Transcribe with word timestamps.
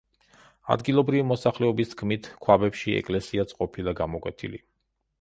ადგილობრივი 0.75 1.25
მოსახელობის 1.33 1.93
თქმით, 1.93 2.31
ქვაბებში 2.47 2.99
ეკლესიაც 3.05 3.57
ყოფილა 3.63 3.99
გამოკვეთილი. 4.05 4.69